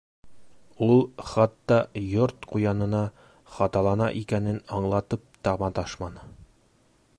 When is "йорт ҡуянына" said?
2.13-3.03